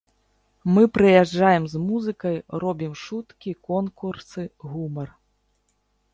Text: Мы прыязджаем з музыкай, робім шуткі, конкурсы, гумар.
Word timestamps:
Мы 0.77 0.83
прыязджаем 0.95 1.67
з 1.73 1.81
музыкай, 1.89 2.35
робім 2.65 2.93
шуткі, 3.03 3.51
конкурсы, 3.71 4.41
гумар. 4.69 5.09